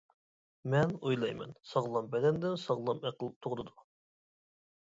مەن 0.73 0.95
ئويلايمەن 1.01 1.53
:ساغلام 1.73 2.09
بەدەندىن 2.15 2.57
ساغلام 2.65 3.07
ئەقىل 3.11 3.33
تۇغۇلىدۇ. 3.45 3.77